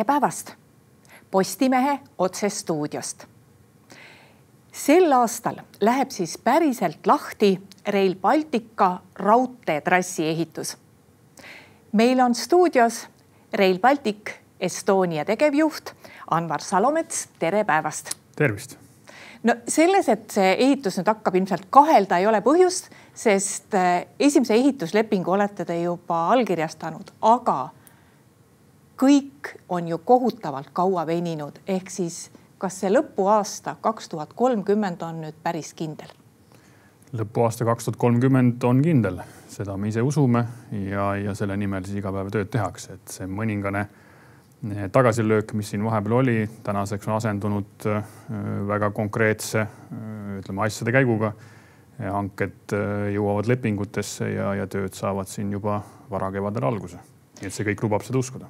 tere 0.00 0.04
päevast 0.06 0.52
Postimehe 1.30 1.98
otsestuudiost. 2.18 3.24
sel 4.72 5.12
aastal 5.12 5.58
läheb 5.80 6.10
siis 6.10 6.38
päriselt 6.38 7.06
lahti 7.06 7.60
Rail 7.86 8.14
Baltica 8.16 9.02
raudteetrassi 9.14 10.26
ehitus. 10.28 10.76
meil 11.92 12.20
on 12.20 12.34
stuudios 12.34 13.08
Rail 13.52 13.78
Baltic 13.78 14.30
Estonia 14.60 15.24
tegevjuht 15.24 15.92
Anvar 16.30 16.60
Salomets, 16.60 17.28
tere 17.38 17.64
päevast. 17.64 18.10
tervist. 18.36 18.78
no 19.42 19.54
selles, 19.68 20.08
et 20.08 20.30
see 20.30 20.52
ehitus 20.52 20.96
nüüd 20.96 21.12
hakkab 21.12 21.34
ilmselt 21.34 21.66
kahelda, 21.70 22.18
ei 22.18 22.26
ole 22.26 22.40
põhjust, 22.40 22.88
sest 23.14 23.74
eh, 23.74 24.06
esimese 24.18 24.54
ehituslepingu 24.54 25.30
olete 25.30 25.64
te 25.64 25.82
juba 25.82 26.30
allkirjastanud, 26.32 27.12
aga 27.20 27.68
kõik 29.00 29.54
on 29.68 29.88
ju 29.88 29.98
kohutavalt 29.98 30.70
kaua 30.72 31.06
veninud, 31.06 31.62
ehk 31.68 31.90
siis 31.90 32.28
kas 32.60 32.82
see 32.82 32.90
lõpuaasta 32.92 33.78
kaks 33.80 34.10
tuhat 34.12 34.34
kolmkümmend 34.36 35.00
on 35.02 35.22
nüüd 35.24 35.38
päris 35.42 35.72
kindel? 35.74 36.12
lõpuaasta 37.16 37.64
kaks 37.66 37.88
tuhat 37.88 37.98
kolmkümmend 37.98 38.62
on 38.68 38.82
kindel, 38.84 39.22
seda 39.50 39.74
me 39.80 39.88
ise 39.90 40.02
usume 40.04 40.44
ja, 40.90 41.14
ja 41.16 41.34
selle 41.34 41.56
nimel 41.58 41.86
siis 41.86 41.98
iga 41.98 42.12
päev 42.14 42.28
tööd 42.34 42.52
tehakse, 42.52 42.98
et 43.00 43.14
see 43.16 43.26
mõningane 43.26 43.86
eh, 43.86 44.84
tagasilöök, 44.92 45.56
mis 45.58 45.72
siin 45.72 45.82
vahepeal 45.86 46.18
oli, 46.20 46.36
tänaseks 46.66 47.08
on 47.08 47.16
asendunud 47.16 47.88
eh, 47.90 48.14
väga 48.68 48.92
konkreetse 48.94 49.64
eh, 49.64 50.38
ütleme 50.42 50.66
asjade 50.68 50.96
käiguga. 50.98 51.32
hanked 52.00 52.72
jõuavad 53.12 53.44
lepingutesse 53.50 54.30
ja, 54.30 54.54
ja 54.56 54.64
tööd 54.66 54.94
saavad 54.96 55.28
siin 55.28 55.50
juba 55.52 55.82
varakevadel 56.10 56.64
alguse. 56.64 56.96
nii 57.40 57.46
et 57.50 57.52
see 57.52 57.66
kõik 57.68 57.82
lubab 57.84 58.06
seda 58.06 58.18
uskuda 58.18 58.48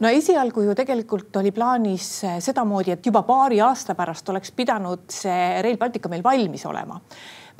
no 0.00 0.08
esialgu 0.08 0.64
ju 0.64 0.74
tegelikult 0.76 1.36
oli 1.40 1.52
plaanis 1.54 2.08
eh, 2.24 2.38
sedamoodi, 2.42 2.94
et 2.94 3.06
juba 3.06 3.22
paari 3.28 3.60
aasta 3.64 3.94
pärast 3.98 4.28
oleks 4.32 4.52
pidanud 4.56 5.04
see 5.12 5.62
Rail 5.62 5.78
Baltic 5.80 6.08
meil 6.08 6.24
valmis 6.24 6.66
olema. 6.66 7.00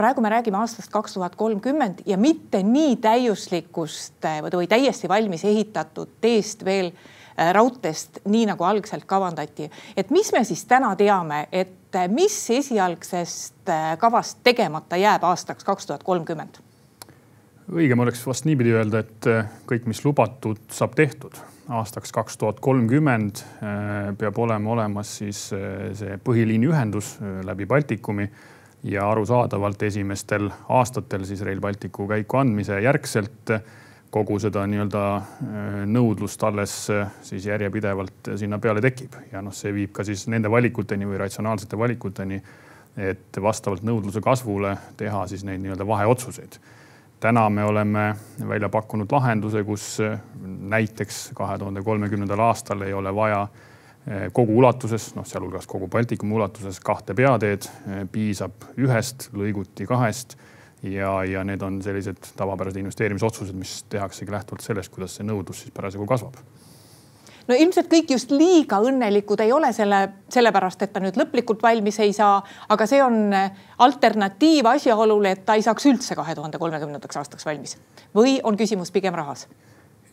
praegu 0.01 0.23
me 0.25 0.31
räägime 0.33 0.57
aastast 0.57 0.91
kaks 0.91 1.15
tuhat 1.15 1.37
kolmkümmend 1.37 2.03
ja 2.07 2.17
mitte 2.17 2.63
nii 2.63 2.97
täiuslikust 2.97 4.25
eh, 4.25 4.41
või 4.43 4.69
täiesti 4.69 5.09
valmis 5.09 5.45
ehitatud 5.45 6.17
teest 6.21 6.65
veel 6.65 6.93
eh, 6.93 7.53
raudteest, 7.53 8.23
nii 8.25 8.47
nagu 8.53 8.65
algselt 8.65 9.05
kavandati. 9.05 9.71
et 9.97 10.11
mis 10.11 10.33
me 10.33 10.45
siis 10.45 10.65
täna 10.65 10.95
teame, 10.97 11.47
et 11.53 11.77
mis 12.09 12.35
esialgsest 12.55 13.73
kavast 13.99 14.39
tegemata 14.45 14.97
jääb 14.97 15.25
aastaks 15.25 15.65
kaks 15.65 15.87
tuhat 15.87 16.03
kolmkümmend? 16.03 16.63
Õigem 17.75 18.03
oleks 18.03 18.23
vast 18.27 18.47
niipidi 18.49 18.75
öelda, 18.75 19.03
et 19.05 19.29
kõik, 19.69 19.87
mis 19.91 20.03
lubatud, 20.05 20.61
saab 20.75 20.95
tehtud. 20.99 21.37
Aastaks 21.71 22.11
kaks 22.11 22.39
tuhat 22.41 22.59
kolmkümmend 22.65 23.43
äh, 23.63 24.09
peab 24.19 24.39
olema 24.43 24.73
olemas 24.73 25.13
siis 25.21 25.45
äh, 25.55 25.93
see 25.95 26.17
põhiliiniühendus 26.25 27.13
äh, 27.21 27.37
läbi 27.47 27.69
Baltikumi 27.71 28.27
ja 28.91 29.05
arusaadavalt 29.13 29.83
esimestel 29.87 30.49
aastatel 30.73 31.27
siis 31.29 31.45
Rail 31.47 31.61
Balticu 31.63 32.09
käiku 32.11 32.41
andmise 32.41 32.81
järgselt 32.83 33.53
kogu 34.11 34.41
seda 34.43 34.65
nii-öelda 34.67 35.03
nõudlust 35.87 36.43
alles 36.49 36.73
siis 37.23 37.45
järjepidevalt 37.47 38.33
sinna 38.41 38.59
peale 38.59 38.81
tekib. 38.83 39.15
Ja 39.31 39.45
noh, 39.45 39.55
see 39.55 39.71
viib 39.77 39.93
ka 39.95 40.03
siis 40.09 40.25
nende 40.33 40.51
valikuteni 40.51 41.07
või 41.07 41.21
ratsionaalsete 41.21 41.79
valikuteni, 41.79 42.41
et 42.99 43.39
vastavalt 43.45 43.85
nõudluse 43.87 44.25
kasvule 44.25 44.75
teha 44.99 45.23
siis 45.31 45.45
neid 45.47 45.63
nii-öelda 45.63 45.87
vaheotsuseid 45.87 46.59
täna 47.21 47.51
me 47.51 47.65
oleme 47.65 48.15
välja 48.49 48.69
pakkunud 48.69 49.13
lahenduse, 49.13 49.65
kus 49.65 50.01
eh, 50.01 50.19
näiteks 50.45 51.31
kahe 51.35 51.59
tuhande 51.59 51.83
kolmekümnendal 51.83 52.41
aastal 52.49 52.83
ei 52.87 52.95
ole 52.97 53.15
vaja 53.15 53.43
eh, 54.07 54.29
kogu 54.33 54.59
ulatuses, 54.59 55.13
noh, 55.15 55.27
sealhulgas 55.27 55.69
kogu 55.69 55.89
Baltikumi 55.89 56.35
ulatuses 56.35 56.81
kahte 56.81 57.15
peateed, 57.15 57.69
eh, 57.69 58.07
piisab 58.13 58.71
ühest, 58.81 59.29
lõiguti 59.37 59.87
kahest 59.89 60.39
ja, 60.83 61.21
ja 61.29 61.45
need 61.45 61.63
on 61.63 61.83
sellised 61.85 62.33
tavapärased 62.37 62.81
investeerimisotsused, 62.81 63.57
mis 63.57 63.83
tehaksegi 63.93 64.33
lähtuvalt 64.33 64.65
sellest, 64.65 64.93
kuidas 64.95 65.19
see 65.19 65.29
nõudlus 65.29 65.67
siis 65.67 65.77
parasjagu 65.77 66.09
kasvab 66.09 66.41
no 67.49 67.57
ilmselt 67.57 67.91
kõik 67.93 68.13
just 68.15 68.31
liiga 68.35 68.81
õnnelikud 68.85 69.41
ei 69.45 69.53
ole 69.53 69.73
selle, 69.77 70.03
sellepärast 70.33 70.83
et 70.87 70.93
ta 70.93 71.03
nüüd 71.03 71.19
lõplikult 71.21 71.63
valmis 71.63 72.01
ei 72.03 72.13
saa, 72.17 72.41
aga 72.69 72.87
see 72.91 73.03
on 73.05 73.33
alternatiiv 73.79 74.69
asjaolule, 74.75 75.37
et 75.37 75.45
ta 75.47 75.57
ei 75.59 75.67
saaks 75.67 75.89
üldse 75.91 76.19
kahe 76.19 76.35
tuhande 76.35 76.59
kolmekümnendaks 76.59 77.23
aastaks 77.23 77.47
valmis. 77.47 77.77
või 78.15 78.39
on 78.43 78.57
küsimus 78.57 78.91
pigem 78.91 79.15
rahas? 79.15 79.47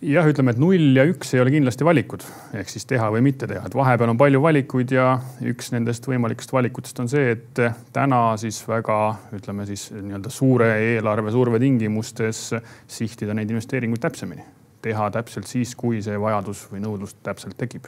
jah, 0.02 0.28
ütleme, 0.30 0.54
et 0.54 0.60
null 0.62 0.98
ja 0.98 1.06
üks 1.10 1.34
ei 1.34 1.42
ole 1.42 1.52
kindlasti 1.54 1.86
valikud 1.86 2.26
ehk 2.58 2.70
siis 2.70 2.86
teha 2.90 3.10
või 3.14 3.24
mitte 3.26 3.48
teha, 3.50 3.64
et 3.66 3.78
vahepeal 3.78 4.14
on 4.14 4.20
palju 4.20 4.42
valikuid 4.44 4.94
ja 4.94 5.08
üks 5.42 5.72
nendest 5.74 6.06
võimalikest 6.10 6.54
valikutest 6.54 7.02
on 7.02 7.10
see, 7.12 7.34
et 7.34 7.64
täna 7.96 8.22
siis 8.42 8.62
väga 8.68 9.00
ütleme 9.38 9.66
siis 9.70 9.90
nii-öelda 9.96 10.34
suure 10.34 10.70
eelarve 10.94 11.34
surve 11.34 11.62
tingimustes 11.64 12.52
sihtida 13.00 13.38
neid 13.38 13.50
investeeringuid 13.54 14.04
täpsemini 14.06 14.46
teha 14.82 15.10
täpselt 15.14 15.48
siis, 15.50 15.74
kui 15.76 16.02
see 16.04 16.20
vajadus 16.22 16.66
või 16.72 16.84
nõudlus 16.84 17.16
täpselt 17.24 17.58
tekib. 17.58 17.88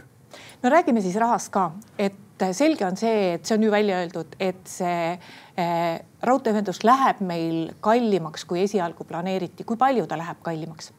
no 0.63 0.69
räägime 0.69 1.01
siis 1.01 1.15
rahast 1.15 1.51
ka, 1.53 1.71
et 1.97 2.47
selge 2.55 2.85
on 2.85 2.97
see, 2.97 3.33
et 3.35 3.45
see 3.45 3.57
on 3.57 3.63
ju 3.63 3.71
välja 3.71 3.99
öeldud, 4.03 4.35
et 4.39 4.61
see 4.69 5.11
äh, 5.13 5.99
raudteeühendus 6.23 6.83
läheb 6.83 7.21
meil 7.21 7.73
kallimaks, 7.81 8.45
kui 8.45 8.63
esialgu 8.63 9.03
planeeriti. 9.03 9.63
kui 9.63 9.77
palju 9.77 10.07
ta 10.07 10.17
läheb 10.17 10.41
kallimaks? 10.43 10.93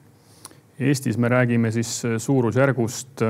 Eestis 0.81 1.19
me 1.19 1.29
räägime 1.29 1.71
siis 1.73 2.03
suurusjärgust 2.19 3.23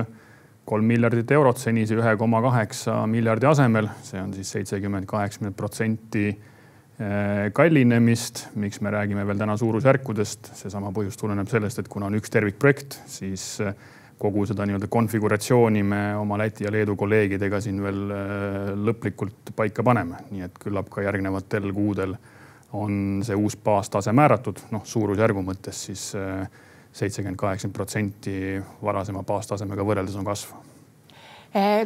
kolm 0.70 0.86
miljardit 0.86 1.30
eurot 1.34 1.58
senise 1.58 1.96
ühe 1.98 2.12
koma 2.18 2.38
kaheksa 2.44 3.00
miljardi 3.10 3.48
asemel, 3.50 3.88
see 4.06 4.20
on 4.22 4.32
siis 4.36 4.52
seitsekümmend, 4.54 5.08
kaheksakümmend 5.10 5.56
protsenti 5.58 6.26
kallinemist, 7.52 8.42
miks 8.60 8.80
me 8.84 8.90
räägime 8.92 9.24
veel 9.26 9.38
täna 9.40 9.56
suurusjärkudest, 9.56 10.50
seesama 10.58 10.90
põhjus 10.92 11.16
tuleneb 11.16 11.48
sellest, 11.48 11.80
et 11.80 11.88
kuna 11.88 12.10
on 12.10 12.18
üks 12.18 12.32
tervikprojekt, 12.32 12.98
siis 13.08 13.44
äh, 13.64 13.74
kogu 14.20 14.44
seda 14.48 14.66
nii-öelda 14.68 14.90
konfiguratsiooni 14.92 15.82
me 15.86 16.00
oma 16.20 16.36
Läti 16.40 16.66
ja 16.66 16.72
Leedu 16.72 16.96
kolleegidega 17.00 17.60
siin 17.64 17.80
veel 17.80 18.02
äh, 18.12 18.72
lõplikult 18.76 19.54
paika 19.56 19.84
paneme, 19.86 20.20
nii 20.30 20.44
et 20.44 20.60
küllap 20.60 20.90
ka 20.92 21.06
järgnevatel 21.06 21.72
kuudel 21.72 22.16
on 22.76 23.22
see 23.26 23.38
uus 23.38 23.56
baastase 23.56 24.12
määratud, 24.12 24.60
noh 24.70 24.84
suurusjärgu 24.86 25.42
mõttes 25.42 25.86
siis 25.88 26.04
seitsekümmend, 26.12 27.38
kaheksakümmend 27.40 27.74
protsenti 27.74 28.34
varasema 28.82 29.24
baastasemega 29.26 29.86
võrreldes 29.88 30.20
on 30.20 30.28
kasv 30.28 30.52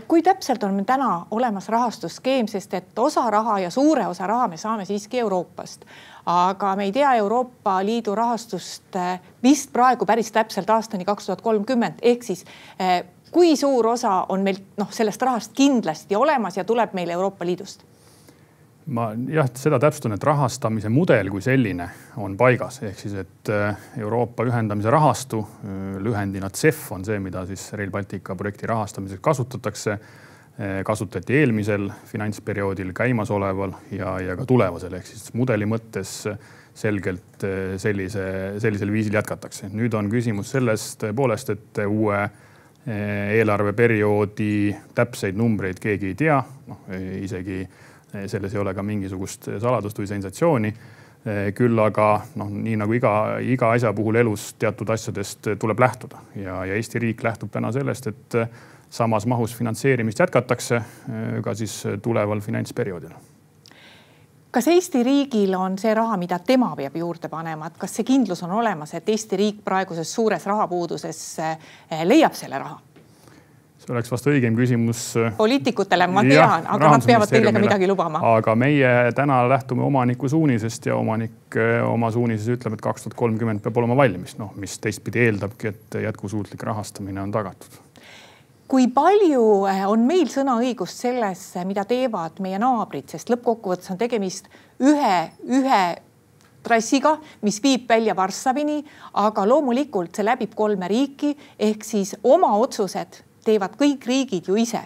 kui 0.08 0.22
täpselt 0.22 0.62
on 0.62 0.74
meil 0.74 0.84
täna 0.84 1.26
olemas 1.30 1.68
rahastusskeem, 1.72 2.46
sest 2.46 2.74
et 2.74 2.98
osa 2.98 3.30
raha 3.30 3.58
ja 3.64 3.70
suure 3.70 4.06
osa 4.06 4.26
raha 4.26 4.48
me 4.48 4.56
saame 4.60 4.84
siiski 4.84 5.18
Euroopast, 5.18 5.86
aga 6.26 6.74
me 6.76 6.84
ei 6.84 6.92
tea 6.92 7.14
Euroopa 7.14 7.78
Liidu 7.84 8.14
rahastust 8.14 8.96
eh, 8.96 9.20
vist 9.42 9.72
praegu 9.72 10.06
päris 10.06 10.32
täpselt 10.32 10.70
aastani 10.70 11.04
kaks 11.04 11.26
tuhat 11.26 11.40
kolmkümmend, 11.40 12.02
ehk 12.02 12.22
siis 12.22 12.44
eh, 12.78 13.04
kui 13.32 13.56
suur 13.56 13.86
osa 13.86 14.26
on 14.28 14.44
meil 14.44 14.60
noh, 14.76 14.92
sellest 14.92 15.22
rahast 15.22 15.56
kindlasti 15.56 16.16
olemas 16.16 16.56
ja 16.56 16.64
tuleb 16.64 16.92
meil 16.92 17.10
Euroopa 17.16 17.46
Liidust 17.48 17.84
ma 18.92 19.06
jah, 19.32 19.48
seda 19.56 19.78
täpsustan, 19.80 20.14
et 20.16 20.24
rahastamise 20.26 20.90
mudel 20.92 21.30
kui 21.32 21.42
selline 21.44 21.86
on 22.20 22.36
paigas, 22.40 22.82
ehk 22.84 22.98
siis, 23.00 23.14
et 23.22 23.52
äh, 23.52 23.86
Euroopa 24.00 24.44
ühendamise 24.48 24.92
rahastu, 24.92 25.40
äh, 25.64 25.94
lühendina 26.04 26.50
CEF 26.52 26.90
on 26.92 27.04
see, 27.06 27.20
mida 27.22 27.46
siis 27.48 27.70
Rail 27.78 27.92
Baltica 27.94 28.36
projekti 28.36 28.68
rahastamiseks 28.70 29.24
kasutatakse. 29.24 29.98
Äh, 30.54 30.76
kasutati 30.86 31.34
eelmisel 31.40 31.88
finantsperioodil, 32.06 32.92
käimasoleval 32.94 33.72
ja, 33.90 34.12
ja 34.22 34.36
ka 34.38 34.44
tulevasel 34.46 34.92
ehk 35.00 35.08
siis 35.08 35.32
mudeli 35.34 35.66
mõttes 35.66 36.12
selgelt 36.78 37.42
sellise, 37.82 38.22
sellisel 38.62 38.92
viisil 38.94 39.16
jätkatakse. 39.18 39.72
nüüd 39.74 39.94
on 39.98 40.06
küsimus 40.10 40.52
selles 40.54 40.92
tõepoolest, 41.02 41.50
et 41.54 41.80
uue 41.86 42.20
eelarveperioodi 42.84 44.76
täpseid 44.94 45.38
numbreid 45.38 45.78
keegi 45.82 46.12
ei 46.12 46.16
tea, 46.22 46.38
noh 46.68 46.86
isegi 47.18 47.62
selles 48.26 48.54
ei 48.54 48.60
ole 48.60 48.74
ka 48.74 48.82
mingisugust 48.82 49.48
saladust 49.62 49.98
või 49.98 50.10
sensatsiooni. 50.10 50.74
küll 51.56 51.78
aga 51.80 52.06
noh, 52.36 52.50
nii 52.52 52.74
nagu 52.76 52.92
iga, 52.92 53.38
iga 53.40 53.70
asja 53.72 53.94
puhul 53.96 54.18
elus 54.20 54.50
teatud 54.60 54.90
asjadest 54.92 55.48
tuleb 55.58 55.80
lähtuda 55.80 56.20
ja, 56.36 56.58
ja 56.68 56.74
Eesti 56.76 57.00
riik 57.00 57.24
lähtub 57.24 57.48
täna 57.50 57.72
sellest, 57.72 58.06
et 58.06 58.36
samas 58.90 59.24
mahus 59.26 59.56
finantseerimist 59.56 60.20
jätkatakse 60.20 60.82
ka 61.44 61.54
siis 61.54 61.78
tuleval 62.02 62.44
finantsperioodil 62.44 63.16
kas 64.54 64.68
Eesti 64.68 65.02
riigil 65.02 65.54
on 65.58 65.78
see 65.78 65.94
raha, 65.94 66.16
mida 66.20 66.38
tema 66.38 66.70
peab 66.78 66.94
juurde 66.96 67.28
panema, 67.28 67.66
et 67.66 67.78
kas 67.78 67.96
see 67.98 68.06
kindlus 68.06 68.44
on 68.46 68.52
olemas, 68.54 68.94
et 68.94 69.08
Eesti 69.10 69.38
riik 69.40 69.62
praeguses 69.66 70.12
suures 70.14 70.46
rahapuuduses 70.46 71.22
leiab 72.06 72.36
selle 72.38 72.60
raha? 72.62 72.78
See 73.84 73.94
oleks 73.94 74.12
vast 74.12 74.28
õigem 74.30 74.56
küsimus. 74.56 75.02
Äh, 75.20 75.34
poliitikutele, 75.38 76.08
ma 76.10 76.24
tean, 76.26 76.66
aga 76.74 76.92
nad 76.96 77.06
peavad 77.06 77.30
teile 77.30 77.52
ka 77.52 77.62
midagi 77.62 77.88
lubama. 77.90 78.22
aga 78.34 78.56
meie 78.58 78.92
täna 79.16 79.42
lähtume 79.50 79.84
omaniku 79.86 80.28
suunisest 80.32 80.90
ja 80.90 80.96
omanik 80.96 81.58
äh, 81.58 81.80
oma 81.86 82.10
suunises 82.14 82.48
ütleb, 82.56 82.78
et 82.78 82.84
kaks 82.84 83.06
tuhat 83.06 83.18
kolmkümmend 83.18 83.64
peab 83.64 83.82
olema 83.82 83.96
valmis, 83.98 84.38
noh, 84.40 84.54
mis 84.60 84.78
teistpidi 84.82 85.26
eeldabki, 85.28 85.74
et 85.74 85.98
jätkusuutlik 86.08 86.62
rahastamine 86.62 87.22
on 87.22 87.34
tagatud 87.34 87.82
kui 88.74 88.88
palju 88.90 89.42
on 89.86 90.06
meil 90.08 90.24
sõnaõigust 90.32 91.04
selles, 91.04 91.42
mida 91.68 91.84
teevad 91.86 92.40
meie 92.42 92.58
naabrid, 92.58 93.06
sest 93.12 93.28
lõppkokkuvõttes 93.30 93.92
on 93.92 94.00
tegemist 94.00 94.48
ühe, 94.82 95.18
ühe 95.44 95.82
trassiga, 96.64 97.18
mis 97.44 97.60
viib 97.62 97.84
välja 97.88 98.16
Varssavini, 98.16 98.80
aga 99.20 99.44
loomulikult 99.46 100.16
see 100.16 100.26
läbib 100.26 100.56
kolme 100.56 100.88
riiki 100.90 101.34
ehk 101.60 101.84
siis 101.86 102.16
oma 102.24 102.54
otsused 102.56 103.20
teevad 103.44 103.78
kõik 103.80 104.06
riigid 104.06 104.48
ju 104.48 104.56
ise 104.60 104.82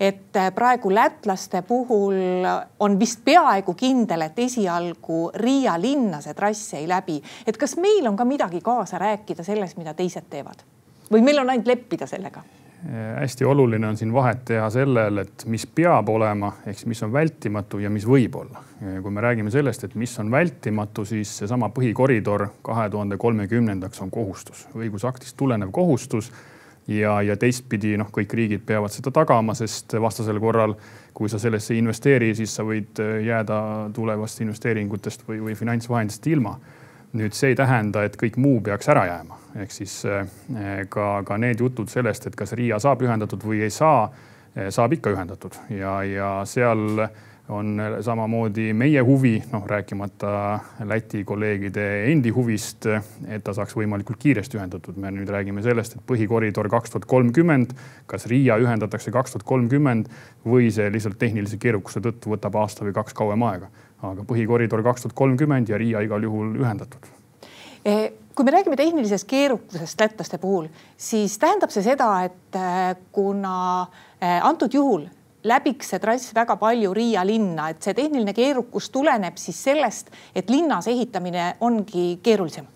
et 0.00 0.36
äh, 0.36 0.50
praegu 0.54 0.90
lätlaste 0.94 1.62
puhul 1.62 2.46
on 2.80 2.98
vist 3.00 3.24
peaaegu 3.24 3.74
kindel, 3.78 4.26
et 4.26 4.38
esialgu 4.38 5.30
Riia 5.34 5.76
linna 5.80 6.20
see 6.24 6.34
trass 6.34 6.74
ei 6.74 6.88
läbi. 6.88 7.20
et 7.46 7.56
kas 7.56 7.76
meil 7.76 8.06
on 8.06 8.16
ka 8.16 8.24
midagi 8.24 8.60
kaasa 8.60 8.98
rääkida 8.98 9.44
selles, 9.44 9.76
mida 9.76 9.94
teised 9.94 10.28
teevad 10.30 10.66
või 11.12 11.22
meil 11.22 11.38
on 11.38 11.50
ainult 11.50 11.66
leppida 11.66 12.06
sellega? 12.10 12.42
Äh, 12.84 13.20
hästi 13.20 13.44
oluline 13.44 13.88
on 13.88 13.96
siin 13.96 14.12
vahet 14.12 14.44
teha 14.44 14.66
sellel, 14.70 15.22
et 15.22 15.44
mis 15.46 15.66
peab 15.66 16.08
olema, 16.08 16.52
ehk 16.66 16.78
siis 16.78 16.90
mis 16.90 17.02
on 17.06 17.12
vältimatu 17.12 17.78
ja 17.78 17.90
mis 17.90 18.06
võib 18.06 18.40
olla. 18.40 18.64
kui 19.02 19.10
me 19.10 19.20
räägime 19.20 19.50
sellest, 19.50 19.84
et 19.84 19.94
mis 19.94 20.18
on 20.18 20.30
vältimatu, 20.30 21.04
siis 21.04 21.38
seesama 21.38 21.70
põhikoridor 21.72 22.48
kahe 22.62 22.90
tuhande 22.90 23.16
kolmekümnendaks 23.16 24.02
on 24.02 24.10
kohustus, 24.10 24.66
õigusaktist 24.74 25.36
tulenev 25.36 25.70
kohustus 25.72 26.32
ja, 26.86 27.16
ja 27.22 27.36
teistpidi 27.40 27.96
noh, 28.00 28.10
kõik 28.12 28.34
riigid 28.36 28.64
peavad 28.66 28.92
seda 28.92 29.12
tagama, 29.14 29.54
sest 29.58 29.96
vastasel 30.00 30.40
korral, 30.42 30.76
kui 31.14 31.30
sa 31.30 31.38
sellesse 31.38 31.74
ei 31.74 31.80
investeeri, 31.82 32.32
siis 32.34 32.54
sa 32.56 32.64
võid 32.66 32.98
jääda 33.24 33.58
tulevast 33.94 34.42
investeeringutest 34.44 35.26
või, 35.28 35.40
või 35.48 35.58
finantsvahendist 35.58 36.26
ilma. 36.32 36.58
Nüüd 37.14 37.36
see 37.38 37.52
ei 37.52 37.58
tähenda, 37.58 38.02
et 38.02 38.16
kõik 38.18 38.36
muu 38.42 38.58
peaks 38.66 38.88
ära 38.90 39.04
jääma, 39.06 39.36
ehk 39.62 39.70
siis 39.70 40.00
eh, 40.10 40.24
ka, 40.90 41.22
ka 41.26 41.36
need 41.38 41.60
jutud 41.62 41.90
sellest, 41.90 42.26
et 42.26 42.34
kas 42.34 42.56
Riia 42.58 42.80
saab 42.82 43.04
ühendatud 43.06 43.44
või 43.46 43.60
ei 43.62 43.70
saa, 43.70 44.08
eh, 44.56 44.72
saab 44.74 44.96
ikka 44.96 45.12
ühendatud. 45.14 45.54
Ja, 45.70 46.00
ja 46.02 46.32
seal 46.50 47.04
on 47.48 47.76
samamoodi 48.00 48.72
meie 48.72 49.00
huvi, 49.04 49.42
noh 49.52 49.66
rääkimata 49.68 50.60
Läti 50.88 51.24
kolleegide 51.24 51.84
endi 52.12 52.30
huvist, 52.32 52.86
et 53.28 53.44
ta 53.44 53.52
saaks 53.52 53.76
võimalikult 53.76 54.18
kiiresti 54.22 54.56
ühendatud. 54.56 54.96
me 54.96 55.10
nüüd 55.12 55.28
räägime 55.28 55.62
sellest, 55.62 55.96
et 55.96 56.06
põhikoridor 56.08 56.70
kaks 56.72 56.94
tuhat 56.94 57.04
kolmkümmend, 57.04 57.74
kas 58.06 58.26
Riia 58.26 58.56
ühendatakse 58.56 59.12
kaks 59.12 59.36
tuhat 59.36 59.44
kolmkümmend 59.44 60.08
või 60.46 60.70
see 60.72 60.88
lihtsalt 60.92 61.18
tehnilise 61.18 61.60
keerukuse 61.60 62.00
tõttu 62.00 62.32
võtab 62.32 62.56
aasta 62.62 62.84
või 62.84 62.96
kaks 62.96 63.14
kauem 63.14 63.42
aega 63.42 63.68
aga 64.10 64.24
põhikoridor 64.28 64.82
kaks 64.84 65.04
tuhat 65.04 65.16
kolmkümmend 65.18 65.70
ja 65.70 65.78
Riia 65.80 66.02
igal 66.04 66.24
juhul 66.24 66.54
ühendatud 66.60 67.08
eh, 67.84 68.12
kui 68.34 68.46
me 68.46 68.54
räägime 68.54 68.76
tehnilisest 68.76 69.28
keerukusest 69.30 70.00
lätlaste 70.00 70.40
puhul, 70.42 70.68
siis 70.96 71.36
tähendab 71.38 71.72
see 71.74 71.84
seda, 71.86 72.08
et 72.26 72.58
eh, 72.58 72.96
kuna 73.14 73.56
eh, 74.20 74.40
antud 74.40 74.74
juhul 74.74 75.06
läbiks 75.48 75.92
see 75.92 76.00
trass 76.02 76.32
väga 76.36 76.56
palju 76.60 76.92
Riia 76.96 77.24
linna, 77.26 77.68
et 77.70 77.82
see 77.84 77.96
tehniline 77.96 78.34
keerukus 78.36 78.88
tuleneb 78.94 79.36
siis 79.40 79.60
sellest, 79.68 80.12
et 80.34 80.50
linnas 80.52 80.88
ehitamine 80.90 81.54
ongi 81.64 82.14
keerulisem. 82.24 82.70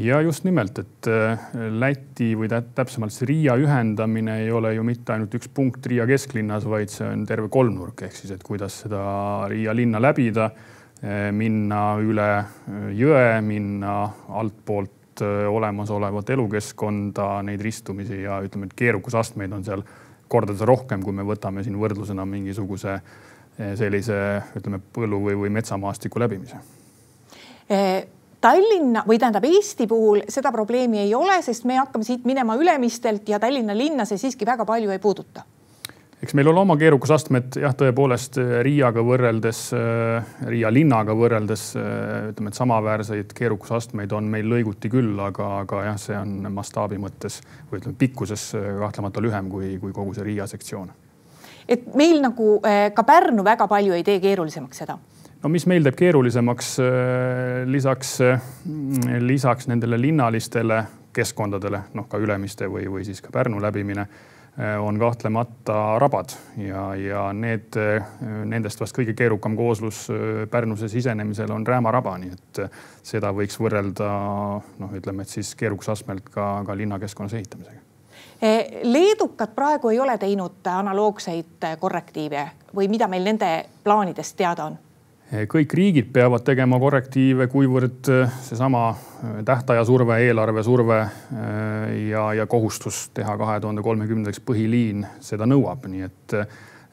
Ja 0.00 0.18
just 0.26 0.42
nimelt, 0.42 0.78
et 0.80 1.06
äh, 1.06 1.42
Läti 1.78 2.32
või 2.34 2.48
täpsemalt 2.50 3.14
see 3.14 3.28
Riia 3.30 3.54
ühendamine 3.60 4.40
ei 4.42 4.50
ole 4.50 4.72
ju 4.74 4.82
mitte 4.82 5.14
ainult 5.14 5.36
üks 5.38 5.52
punkt 5.54 5.86
Riia 5.86 6.06
kesklinnas, 6.10 6.66
vaid 6.66 6.90
see 6.90 7.06
on 7.06 7.22
terve 7.28 7.46
kolmnurk, 7.52 8.02
ehk 8.02 8.16
siis, 8.16 8.32
et 8.34 8.42
kuidas 8.42 8.80
seda 8.82 9.04
Riia 9.52 9.74
linna 9.76 10.02
läbida, 10.02 10.48
äh, 10.98 11.28
minna 11.30 11.84
üle 12.02 12.28
äh, 12.40 12.90
jõe, 12.98 13.38
minna 13.46 14.00
altpoolt 14.34 14.90
olemasolevat 15.14 16.32
elukeskkonda, 16.34 17.28
neid 17.46 17.60
ristumisi 17.62 18.24
ja 18.24 18.40
ütleme, 18.42 18.66
et 18.66 18.72
keerukusastmeid 18.74 19.52
on 19.54 19.62
seal 19.62 19.84
kordades 20.28 20.64
rohkem, 20.66 21.02
kui 21.04 21.12
me 21.12 21.26
võtame 21.26 21.64
siin 21.64 21.78
võrdlusena 21.80 22.26
mingisuguse 22.28 22.98
sellise, 23.78 24.16
ütleme 24.58 24.80
põllu 24.92 25.20
või, 25.22 25.36
või 25.44 25.50
metsamaastiku 25.54 26.18
läbimise. 26.18 26.58
Tallinna 28.44 29.04
või 29.06 29.16
tähendab 29.22 29.46
Eesti 29.46 29.86
puhul 29.88 30.24
seda 30.28 30.50
probleemi 30.52 30.98
ei 31.04 31.14
ole, 31.14 31.38
sest 31.42 31.64
me 31.64 31.78
hakkame 31.78 32.04
siit 32.04 32.26
minema 32.28 32.58
Ülemistelt 32.60 33.28
ja 33.30 33.38
Tallinna 33.40 33.76
linna 33.76 34.04
see 34.04 34.18
siiski 34.20 34.44
väga 34.44 34.66
palju 34.68 34.90
ei 34.90 34.98
puuduta 35.00 35.46
eks 36.22 36.34
meil 36.36 36.48
ole 36.48 36.60
oma 36.62 36.76
keerukusastmed 36.78 37.58
jah, 37.60 37.74
tõepoolest 37.78 38.38
äh, 38.40 38.52
Riiaga 38.64 39.02
võrreldes, 39.04 39.60
äh, 39.76 40.34
Riia 40.48 40.70
linnaga 40.72 41.16
võrreldes 41.16 41.66
äh, 41.78 42.30
ütleme, 42.30 42.52
et 42.52 42.58
samaväärseid 42.58 43.34
keerukusastmeid 43.36 44.12
on 44.16 44.28
meil 44.32 44.48
lõiguti 44.50 44.90
küll, 44.92 45.14
aga, 45.20 45.50
aga 45.64 45.84
jah, 45.90 45.98
see 46.00 46.18
on 46.18 46.36
mastaabi 46.54 47.00
mõttes 47.02 47.40
või 47.70 47.80
ütleme 47.80 47.98
pikkuses 48.00 48.50
kahtlemata 48.54 49.22
lühem 49.24 49.50
kui, 49.52 49.74
kui 49.82 49.94
kogu 49.96 50.14
see 50.16 50.28
Riia 50.28 50.46
sektsioon. 50.50 50.92
et 51.68 51.94
meil 51.96 52.20
nagu 52.22 52.58
ka 52.62 53.02
Pärnu 53.02 53.44
väga 53.44 53.66
palju 53.68 53.94
ei 53.96 54.04
tee 54.04 54.20
keerulisemaks 54.20 54.82
seda 54.84 54.98
no 55.42 55.50
mis 55.52 55.66
meil 55.66 55.84
teeb 55.84 55.96
keerulisemaks 55.96 56.76
lisaks, 57.68 58.18
lisaks 59.20 59.68
nendele 59.68 59.98
linnalistele 60.00 60.84
keskkondadele, 61.14 61.80
noh 61.94 62.08
ka 62.10 62.18
Ülemiste 62.18 62.68
või, 62.68 62.86
või 62.90 63.04
siis 63.06 63.20
ka 63.22 63.32
Pärnu 63.32 63.60
läbimine 63.62 64.06
on 64.80 64.98
kahtlemata 64.98 65.98
rabad 65.98 66.30
ja, 66.56 66.94
ja 66.94 67.22
need, 67.34 67.74
nendest 68.46 68.80
vast 68.80 68.94
kõige 68.94 69.14
keerukam 69.18 69.56
kooslus 69.58 70.04
Pärnusse 70.50 70.88
sisenemisel 70.88 71.50
on 71.50 71.66
Rääma-raba, 71.66 72.12
nii 72.22 72.30
et 72.36 72.60
seda 73.02 73.32
võiks 73.34 73.58
võrrelda 73.58 74.10
noh, 74.78 74.94
ütleme, 74.94 75.26
et 75.26 75.34
siis 75.34 75.54
keerukusastmelt 75.58 76.30
ka, 76.30 76.46
ka 76.66 76.76
linnakeskkonnas 76.78 77.34
ehitamisega. 77.34 77.82
leedukad 78.82 79.56
praegu 79.58 79.90
ei 79.90 80.00
ole 80.00 80.18
teinud 80.22 80.70
analoogseid 80.70 81.66
korrektiive 81.82 82.48
või 82.76 82.88
mida 82.88 83.10
meil 83.10 83.26
nende 83.26 83.52
plaanidest 83.84 84.36
teada 84.38 84.70
on? 84.70 84.78
Kõik 85.32 85.72
riigid 85.74 86.10
peavad 86.12 86.44
tegema 86.44 86.78
korrektiive, 86.80 87.46
kuivõrd 87.52 88.10
äh, 88.12 88.34
seesama 88.44 88.90
äh, 88.92 89.40
tähtaja 89.46 89.84
surve, 89.88 90.18
eelarve 90.26 90.62
surve 90.62 91.00
äh, 91.00 91.10
ja, 92.10 92.26
ja 92.36 92.46
kohustus 92.46 93.08
teha 93.16 93.36
kahe 93.40 93.60
tuhande 93.60 93.82
kolmekümnendaks 93.82 94.42
põhiliin 94.44 95.06
seda 95.24 95.48
nõuab, 95.48 95.88
nii 95.90 96.08
et 96.08 96.38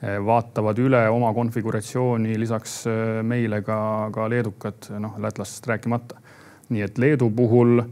vaatavad 0.02 0.80
üle 0.82 1.00
oma 1.14 1.28
konfiguratsiooni 1.38 2.34
lisaks 2.42 2.88
meile 3.22 3.60
ka, 3.62 3.76
ka 4.10 4.24
leedukad, 4.34 4.88
noh 4.98 5.20
lätlastest 5.22 5.68
rääkimata. 5.70 6.18
nii 6.74 6.82
et 6.82 6.98
Leedu 6.98 7.28
puhul 7.30 7.84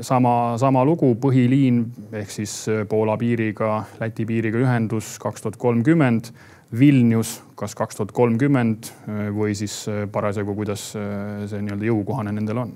sama, 0.00 0.56
sama 0.56 0.84
lugu, 0.88 1.10
põhiliin 1.20 1.82
ehk 2.16 2.32
siis 2.32 2.54
Poola 2.88 3.18
piiriga, 3.20 3.84
Läti 4.00 4.24
piiriga 4.24 4.62
ühendus 4.64 5.18
kaks 5.20 5.44
tuhat 5.44 5.60
kolmkümmend 5.60 6.32
Vilnius, 6.72 7.42
kas 7.62 7.76
kaks 7.78 7.98
tuhat 7.98 8.14
kolmkümmend 8.16 8.90
äh, 8.90 9.28
või 9.34 9.54
siis 9.58 9.84
äh, 9.90 10.04
parasjagu, 10.10 10.56
kuidas 10.58 10.92
äh, 10.98 11.44
see 11.50 11.62
nii-öelda 11.62 11.86
jõukohane 11.92 12.34
nendel 12.34 12.64
on. 12.64 12.74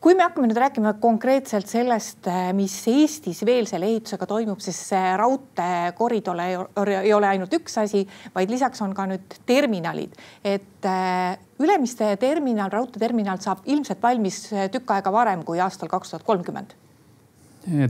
Kui 0.00 0.14
me 0.16 0.24
hakkame 0.24 0.48
nüüd 0.48 0.56
rääkima 0.56 0.94
konkreetselt 0.96 1.68
sellest, 1.68 2.24
mis 2.56 2.72
Eestis 2.88 3.42
veel 3.44 3.66
selle 3.68 3.84
ehitusega 3.90 4.24
toimub, 4.24 4.62
siis 4.64 4.78
raudteekoridor 5.20 6.40
ei 6.40 7.12
ole 7.12 7.28
ainult 7.28 7.52
üks 7.58 7.76
asi, 7.82 8.06
vaid 8.32 8.48
lisaks 8.48 8.80
on 8.80 8.96
ka 8.96 9.04
nüüd 9.10 9.36
terminalid, 9.44 10.16
et 10.40 10.88
Ülemiste 11.60 12.14
terminal, 12.16 12.72
raudteeterminal 12.72 13.44
saab 13.44 13.68
ilmselt 13.68 14.00
valmis 14.00 14.46
tükk 14.72 14.96
aega 14.96 15.12
varem 15.12 15.44
kui 15.44 15.60
aastal 15.60 15.92
kaks 15.92 16.14
tuhat 16.14 16.24
kolmkümmend 16.24 16.72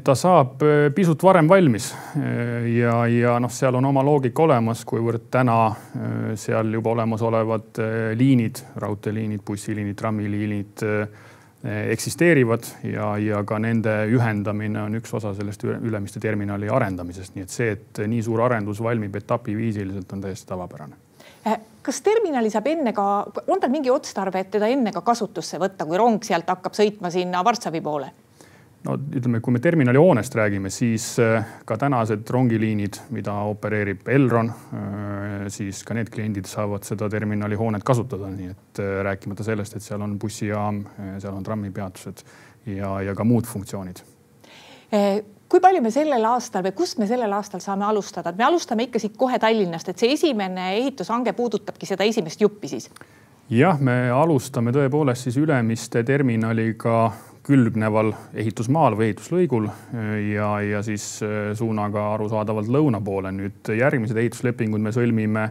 ta 0.04 0.14
saab 0.18 0.62
äh, 0.62 0.90
pisut 0.94 1.22
varem 1.22 1.48
valmis. 1.48 1.92
Äh, 2.16 2.66
ja, 2.74 3.06
ja 3.06 3.38
noh, 3.40 3.52
seal 3.54 3.78
on 3.78 3.86
oma 3.86 4.02
loogika 4.04 4.42
olemas, 4.42 4.84
kuivõrd 4.88 5.28
täna 5.30 5.58
äh, 5.70 6.14
seal 6.40 6.72
juba 6.74 6.94
olemasolevad 6.96 7.82
liinid, 8.18 8.64
raudteeliinid, 8.82 9.44
bussiliinid, 9.46 9.98
trammiliinid 9.98 10.86
eksisteerivad 11.60 12.64
ja, 12.88 13.10
ja 13.20 13.42
ka 13.44 13.58
nende 13.60 13.92
ühendamine 14.08 14.80
on 14.80 14.94
üks 14.96 15.10
osa 15.18 15.34
sellest 15.36 15.66
Ülemiste 15.68 16.16
terminali 16.20 16.70
arendamisest, 16.72 17.34
nii 17.36 17.44
et 17.44 17.52
see, 17.52 17.74
et 17.74 18.00
nii 18.08 18.22
suur 18.24 18.40
arendus 18.46 18.80
valmib 18.80 19.18
etapiviisiliselt, 19.20 20.08
on 20.16 20.22
täiesti 20.24 20.48
tavapärane. 20.48 20.96
Kas 21.84 22.00
terminali 22.00 22.48
saab 22.48 22.70
enne 22.72 22.94
ka, 22.96 23.04
on 23.44 23.60
tal 23.60 23.74
mingi 23.74 23.92
otstarve, 23.92 24.40
et 24.40 24.50
teda 24.56 24.72
enne 24.72 24.88
ka 24.96 25.04
kasutusse 25.04 25.60
võtta, 25.60 25.84
kui 25.84 26.00
rong 26.00 26.24
sealt 26.24 26.48
hakkab 26.48 26.80
sõitma 26.80 27.12
sinna 27.12 27.44
Varssavi 27.44 27.84
poole? 27.84 28.08
No 28.86 28.96
ütleme, 28.96 29.40
kui 29.44 29.54
me 29.54 29.60
terminali 29.62 30.00
hoonest 30.00 30.34
räägime, 30.34 30.70
siis 30.72 31.12
äh, 31.20 31.46
ka 31.68 31.76
tänased 31.80 32.28
rongiliinid, 32.30 33.00
mida 33.14 33.34
opereerib 33.50 34.08
Elron, 34.08 34.48
äh, 34.50 35.48
siis 35.52 35.82
ka 35.84 35.96
need 35.96 36.12
kliendid 36.12 36.48
saavad 36.48 36.86
seda 36.88 37.10
terminali 37.12 37.58
hoonet 37.60 37.84
kasutada, 37.86 38.30
nii 38.32 38.52
et 38.52 38.80
äh, 38.82 38.94
rääkimata 39.06 39.46
sellest, 39.46 39.76
et 39.76 39.84
seal 39.84 40.00
on 40.06 40.16
bussijaam, 40.20 40.84
seal 41.18 41.34
on 41.34 41.44
trammipeatused 41.44 42.24
ja, 42.76 42.96
ja 43.04 43.14
ka 43.16 43.26
muud 43.26 43.48
funktsioonid 43.50 44.04
kui 45.50 45.60
palju 45.62 45.82
me 45.82 45.90
sellel 45.94 46.24
aastal 46.26 46.64
või 46.66 46.72
kust 46.78 46.98
me 46.98 47.06
sellel 47.06 47.30
aastal 47.34 47.62
saame 47.62 47.84
alustada, 47.86 48.32
et 48.32 48.38
me 48.38 48.46
alustame 48.46 48.88
ikka 48.88 48.98
siit 49.02 49.14
kohe 49.18 49.38
Tallinnast, 49.38 49.88
et 49.90 50.02
see 50.02 50.10
esimene 50.16 50.72
ehitushange 50.80 51.30
puudutabki 51.38 51.86
seda 51.86 52.06
esimest 52.10 52.42
juppi 52.42 52.70
siis? 52.70 52.88
jah, 53.50 53.78
me 53.78 54.10
alustame 54.14 54.74
tõepoolest 54.74 55.26
siis 55.26 55.38
Ülemiste 55.38 56.02
terminaliga 56.06 57.12
külgneval 57.46 58.12
ehitusmaal 58.36 58.96
või 58.98 59.10
ehituslõigul 59.10 59.68
ja, 60.34 60.50
ja 60.60 60.82
siis 60.84 61.04
suunaga 61.56 62.10
arusaadavalt 62.14 62.68
lõuna 62.68 63.00
poole. 63.04 63.32
nüüd 63.32 63.72
järgmised 63.78 64.16
ehituslepingud 64.16 64.80
me 64.80 64.92
sõlmime 64.94 65.50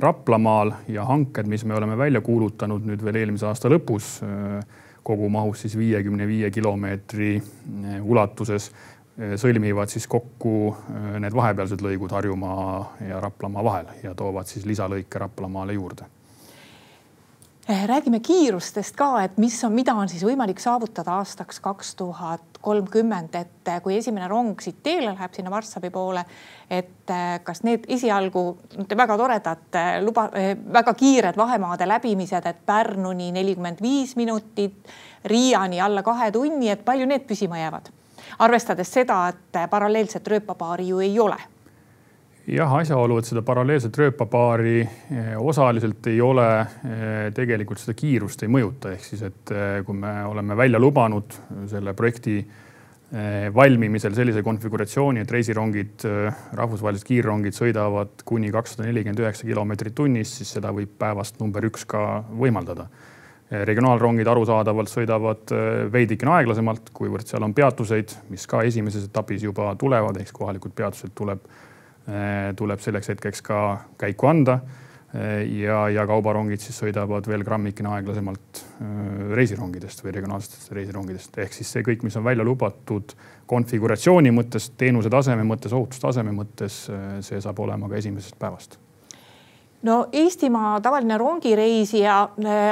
Raplamaal 0.00 0.74
ja 0.92 1.06
hanked, 1.08 1.46
mis 1.48 1.64
me 1.64 1.74
oleme 1.74 1.96
välja 1.96 2.20
kuulutanud 2.20 2.84
nüüd 2.84 3.04
veel 3.04 3.22
eelmise 3.22 3.46
aasta 3.48 3.70
lõpus 3.72 4.18
kogumahus 5.06 5.62
siis 5.64 5.76
viiekümne 5.78 6.26
viie 6.26 6.50
kilomeetri 6.50 7.36
ulatuses 8.02 8.70
sõlmivad 9.16 9.92
siis 9.92 10.08
kokku 10.10 10.74
need 11.22 11.36
vahepealsed 11.36 11.84
lõigud 11.84 12.12
Harjumaa 12.12 12.82
ja 13.08 13.20
Raplamaa 13.22 13.64
vahel 13.64 13.94
ja 14.02 14.12
toovad 14.18 14.50
siis 14.50 14.66
lisalõike 14.68 15.22
Raplamaale 15.22 15.78
juurde 15.78 16.15
räägime 17.68 18.20
kiirustest 18.20 18.96
ka, 18.96 19.22
et 19.24 19.38
mis 19.38 19.56
on, 19.64 19.72
mida 19.74 19.94
on 19.94 20.08
siis 20.08 20.22
võimalik 20.24 20.60
saavutada 20.62 21.16
aastaks 21.18 21.58
kaks 21.60 21.94
tuhat 21.98 22.60
kolmkümmend, 22.62 23.34
et 23.34 23.70
eh, 23.70 23.80
kui 23.82 23.96
esimene 23.98 24.28
rong 24.30 24.60
siit 24.62 24.78
teele 24.82 25.10
läheb 25.10 25.34
sinna 25.34 25.50
Varssavi 25.50 25.90
poole, 25.90 26.22
et 26.70 27.10
eh, 27.10 27.24
kas 27.42 27.64
need 27.66 27.88
esialgu 27.96 28.44
väga 28.96 29.18
toredad 29.18 29.80
luba, 30.04 30.28
väga 30.78 30.94
kiired 30.94 31.36
vahemaade 31.36 31.88
läbimised, 31.90 32.46
et 32.46 32.62
Pärnuni 32.66 33.32
nelikümmend 33.34 33.82
viis 33.82 34.16
minutit, 34.16 34.78
Riiani 35.26 35.80
alla 35.82 36.02
kahe 36.06 36.30
tunni, 36.30 36.70
et 36.70 36.84
palju 36.84 37.06
need 37.06 37.26
püsima 37.26 37.58
jäävad? 37.64 37.92
arvestades 38.42 38.90
seda, 38.92 39.28
et 39.30 39.58
paralleelset 39.70 40.26
rööpapaari 40.28 40.88
ju 40.88 40.98
ei 41.00 41.20
ole 41.20 41.38
jah, 42.46 42.74
asjaolu, 42.80 43.18
et 43.18 43.28
seda 43.28 43.42
paralleelset 43.46 43.96
rööpapaari 43.98 44.76
eh, 44.82 45.32
osaliselt 45.38 46.06
ei 46.10 46.20
ole, 46.22 46.46
eh, 46.60 47.16
tegelikult 47.34 47.82
seda 47.82 47.96
kiirust 47.98 48.44
ei 48.46 48.52
mõjuta, 48.52 48.92
ehk 48.94 49.08
siis, 49.08 49.24
et 49.26 49.52
eh, 49.54 49.80
kui 49.86 49.98
me 49.98 50.12
oleme 50.28 50.56
välja 50.58 50.80
lubanud 50.82 51.40
selle 51.70 51.96
projekti 51.96 52.38
valmimisel 53.54 54.16
sellise 54.16 54.40
konfiguratsiooni, 54.42 55.22
et 55.22 55.30
reisirongid, 55.30 56.02
rahvusvahelised 56.58 57.06
kiirrongid 57.06 57.54
sõidavad 57.54 58.24
kuni 58.26 58.50
kakssada 58.50 58.88
nelikümmend 58.88 59.22
üheksa 59.22 59.46
kilomeetrit 59.46 59.94
tunnis, 59.94 60.32
siis 60.40 60.50
seda 60.56 60.72
võib 60.74 60.96
päevast 60.98 61.38
number 61.38 61.68
üks 61.68 61.86
ka 61.86 62.00
võimaldada. 62.34 62.88
regionaalrongid 63.70 64.26
arusaadavalt 64.26 64.90
sõidavad 64.90 65.54
veidikene 65.94 66.34
aeglasemalt, 66.40 66.90
kuivõrd 66.92 67.30
seal 67.30 67.46
on 67.46 67.54
peatuseid, 67.54 68.16
mis 68.28 68.46
ka 68.50 68.64
esimeses 68.66 69.06
etapis 69.06 69.46
juba 69.46 69.70
tulevad, 69.78 70.18
ehk 70.18 70.34
kohalikud 70.34 70.74
peatused 70.74 71.14
tuleb 71.14 71.46
tuleb 72.56 72.78
selleks 72.78 73.08
hetkeks 73.10 73.42
ka 73.42 73.60
käiku 73.98 74.28
anda. 74.30 74.60
Eh, 75.16 75.46
ja, 75.62 75.84
ja 75.88 76.02
kaubarongid 76.08 76.60
siis 76.60 76.76
sõidavad 76.80 77.28
veel 77.30 77.44
grammikene 77.46 77.92
aeglasemalt 77.94 78.58
eh, 78.58 78.88
reisirongidest 79.38 80.02
või 80.04 80.16
regionaalsetest 80.16 80.72
reisirongidest. 80.76 81.38
ehk 81.44 81.54
siis 81.54 81.70
see 81.72 81.84
kõik, 81.86 82.02
mis 82.04 82.16
on 82.18 82.24
välja 82.26 82.44
lubatud 82.44 83.14
konfiguratsiooni 83.46 84.32
mõttes, 84.34 84.72
teenuse 84.76 85.12
taseme 85.12 85.46
mõttes, 85.46 85.72
ohutustaseme 85.72 86.34
mõttes, 86.34 86.80
see 87.22 87.38
saab 87.40 87.62
olema 87.62 87.88
ka 87.88 87.96
esimesest 88.02 88.34
päevast 88.38 88.80
no 89.86 90.00
Eestimaa 90.10 90.80
tavaline 90.82 91.18
rongireisija 91.22 92.16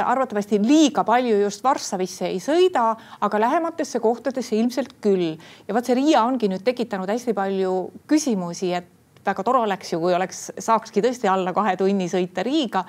arvatavasti 0.05 0.59
liiga 0.59 1.05
palju 1.07 1.37
just 1.45 1.63
Varssavisse 1.63 2.27
ei 2.27 2.41
sõida, 2.43 2.89
aga 3.23 3.39
lähematesse 3.39 4.01
kohtadesse 4.03 4.57
ilmselt 4.59 4.97
küll. 5.01 5.37
ja 5.67 5.73
vot 5.73 5.87
see 5.87 5.95
Riia 5.95 6.25
ongi 6.25 6.51
nüüd 6.51 6.65
tekitanud 6.67 7.09
hästi 7.09 7.33
palju 7.37 7.77
küsimusi, 8.11 8.73
et 8.75 8.91
väga 9.25 9.43
tore 9.43 9.63
oleks 9.65 9.93
ju, 9.93 9.99
kui 9.99 10.15
oleks, 10.15 10.49
saakski 10.59 11.03
tõesti 11.03 11.29
alla 11.31 11.53
kahe 11.53 11.75
tunni 11.77 12.09
sõita 12.11 12.45
Riiga. 12.45 12.85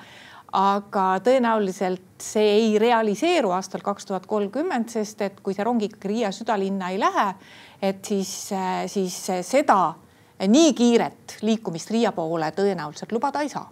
aga 0.57 1.19
tõenäoliselt 1.19 2.23
see 2.23 2.51
ei 2.55 2.77
realiseeru 2.79 3.51
aastal 3.51 3.81
kaks 3.83 4.05
tuhat 4.07 4.25
kolmkümmend, 4.25 4.87
sest 4.89 5.21
et 5.21 5.41
kui 5.43 5.53
see 5.53 5.65
rong 5.67 5.83
ikkagi 5.83 6.07
Riia 6.07 6.31
südalinna 6.31 6.93
ei 6.93 6.99
lähe, 6.99 7.33
et 7.81 7.99
siis, 8.05 8.53
siis 8.87 9.17
seda 9.43 9.93
nii 10.47 10.71
kiiret 10.73 11.39
liikumist 11.41 11.91
Riia 11.91 12.13
poole 12.15 12.53
tõenäoliselt 12.55 13.11
lubada 13.11 13.43
ei 13.43 13.51
saa 13.51 13.67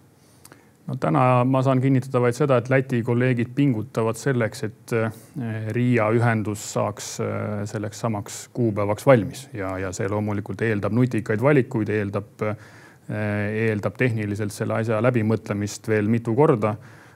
no 0.86 0.98
täna 1.02 1.22
ma 1.50 1.62
saan 1.66 1.82
kinnitada 1.82 2.22
vaid 2.24 2.38
seda, 2.38 2.60
et 2.62 2.70
Läti 2.70 3.02
kolleegid 3.06 3.54
pingutavad 3.58 4.20
selleks, 4.20 4.66
et 4.68 4.96
eh, 4.98 5.70
Riia 5.76 6.08
ühendus 6.14 6.64
saaks 6.76 7.16
eh, 7.26 7.62
selleks 7.70 8.04
samaks 8.06 8.42
kuupäevaks 8.56 9.08
valmis 9.08 9.48
ja, 9.56 9.76
ja 9.82 9.94
see 9.96 10.10
loomulikult 10.12 10.62
eeldab 10.66 10.96
nutikaid 10.96 11.42
valikuid, 11.42 11.94
eeldab, 11.96 12.46
eh, 12.50 13.64
eeldab 13.70 13.98
tehniliselt 13.98 14.54
selle 14.54 14.82
asja 14.82 15.02
läbimõtlemist 15.06 15.90
veel 15.92 16.12
mitu 16.12 16.36
korda. 16.38 16.76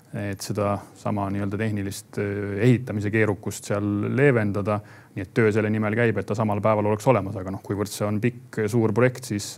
et 0.09 0.41
sedasama 0.41 1.27
nii-öelda 1.29 1.57
tehnilist 1.61 2.17
ehitamise 2.17 3.11
keerukust 3.13 3.67
seal 3.69 3.83
leevendada. 4.17 4.79
nii 5.13 5.21
et 5.21 5.33
töö 5.37 5.51
selle 5.53 5.69
nimel 5.69 5.93
käib, 5.93 6.17
et 6.17 6.25
ta 6.25 6.33
samal 6.33 6.61
päeval 6.65 6.89
oleks 6.89 7.05
olemas, 7.07 7.35
aga 7.37 7.51
noh, 7.51 7.61
kuivõrd 7.61 7.91
see 7.93 8.07
on 8.07 8.17
pikk 8.21 8.63
suur 8.65 8.93
projekt, 8.93 9.29
siis 9.29 9.51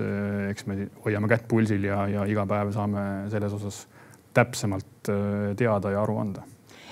eks 0.50 0.68
me 0.68 0.90
hoiame 1.06 1.32
kätt 1.32 1.48
pulsil 1.48 1.88
ja, 1.88 2.02
ja 2.12 2.26
iga 2.28 2.44
päev 2.46 2.74
saame 2.76 3.06
selles 3.32 3.56
osas 3.56 3.86
täpsemalt 4.34 5.12
äh, 5.12 5.52
teada 5.60 5.94
ja 5.94 6.02
aru 6.04 6.18
anda 6.22 6.48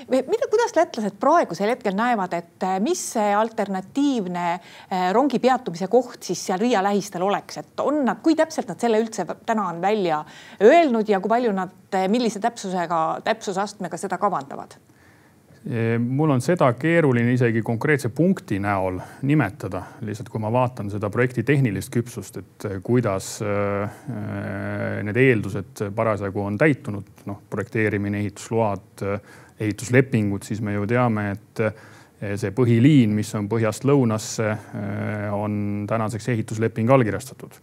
mida, 0.09 0.47
kuidas 0.49 0.73
lätlased 0.75 1.17
praegusel 1.21 1.69
hetkel 1.73 1.95
näevad, 1.97 2.33
et 2.33 2.65
äh, 2.65 2.77
mis 2.83 3.01
see 3.13 3.33
alternatiivne 3.35 4.45
äh, 4.55 5.09
rongi 5.13 5.39
peatumise 5.43 5.89
koht 5.91 6.23
siis 6.25 6.41
seal 6.47 6.61
Riia 6.61 6.81
lähistel 6.85 7.25
oleks, 7.25 7.59
et 7.61 7.83
on 7.83 8.03
nad, 8.07 8.21
kui 8.25 8.37
täpselt 8.39 8.71
nad 8.71 8.81
selle 8.81 9.01
üldse 9.03 9.27
täna 9.45 9.69
on 9.69 9.81
välja 9.83 10.23
öelnud 10.63 11.09
ja 11.09 11.19
kui 11.21 11.31
palju 11.31 11.53
nad, 11.55 11.75
millise 12.11 12.41
täpsusega, 12.43 13.01
täpsusastmega 13.27 13.99
seda 14.01 14.17
kavandavad? 14.21 14.79
Mul 15.99 16.31
on 16.33 16.41
seda 16.41 16.71
keeruline 16.73 17.33
isegi 17.35 17.61
konkreetse 17.61 18.09
punkti 18.15 18.57
näol 18.61 18.97
nimetada, 19.29 19.83
lihtsalt 20.01 20.31
kui 20.33 20.41
ma 20.41 20.49
vaatan 20.53 20.89
seda 20.89 21.11
projekti 21.13 21.43
tehnilist 21.45 21.91
küpsust, 21.93 22.39
et 22.41 22.65
äh, 22.65 22.79
kuidas 22.83 23.35
äh, 23.45 23.99
need 25.05 25.19
eeldused 25.21 25.83
parasjagu 25.95 26.41
on 26.41 26.57
täitunud, 26.57 27.11
noh, 27.29 27.43
projekteerimine, 27.49 28.23
ehitusload, 28.23 29.05
ehituslepingud, 29.59 30.47
siis 30.47 30.63
me 30.65 30.73
ju 30.73 30.87
teame, 30.89 31.29
et 31.35 31.63
see 32.39 32.51
põhiliin, 32.55 33.13
mis 33.15 33.29
on 33.37 33.45
põhjast 33.51 33.85
lõunasse, 33.87 34.49
on 35.35 35.85
tänaseks 35.87 36.29
ehitusleping 36.33 36.89
allkirjastatud. 36.91 37.55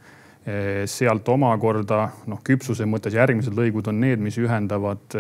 Sealt 0.89 1.29
omakorda 1.29 1.99
noh, 2.31 2.41
küpsuse 2.45 2.87
mõttes 2.89 3.17
järgmised 3.17 3.57
lõigud 3.57 3.91
on 3.93 4.01
need, 4.01 4.23
mis 4.23 4.39
ühendavad 4.41 5.17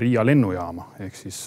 Riia 0.00 0.24
lennujaama 0.24 0.92
ehk 1.04 1.16
siis 1.20 1.46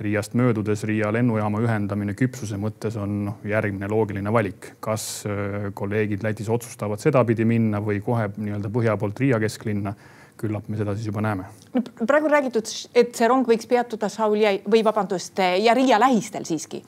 Riiast 0.00 0.34
möödudes 0.38 0.84
Riia 0.88 1.10
lennujaama 1.12 1.60
ühendamine 1.64 2.14
küpsuse 2.18 2.58
mõttes 2.60 2.96
on 3.00 3.16
noh, 3.26 3.40
järgmine 3.44 3.88
loogiline 3.90 4.32
valik. 4.32 4.72
kas 4.80 5.26
äh, 5.26 5.68
kolleegid 5.74 6.24
Lätis 6.24 6.48
otsustavad 6.48 7.02
sedapidi 7.02 7.44
minna 7.44 7.82
või 7.84 8.00
kohe 8.04 8.30
nii-öelda 8.36 8.70
põhja 8.72 8.96
poolt 9.00 9.20
Riia 9.20 9.40
kesklinna, 9.40 9.94
küllap 10.40 10.68
me 10.68 10.78
seda 10.80 10.94
siis 10.96 11.10
juba 11.10 11.20
näeme. 11.24 11.48
no 11.74 12.06
praegu 12.06 12.32
räägitud, 12.32 12.70
et 12.94 13.14
see 13.14 13.28
rong 13.28 13.46
võiks 13.46 13.68
peatuda 13.68 14.08
Saulia 14.08 14.56
või 14.66 14.84
vabandust 14.84 15.38
ja 15.38 15.74
Riia 15.76 16.00
lähistel 16.00 16.48
siiski 16.48 16.82